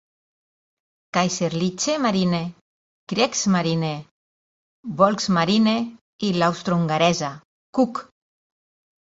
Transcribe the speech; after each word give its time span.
Kaiserliche 1.17 1.93
Marine, 2.05 2.39
Kriegsmarine, 3.11 3.91
Volksmarine 5.01 5.75
i 6.31 6.33
l'Austrohongaresa 6.39 7.31
K.u.K. 7.79 8.03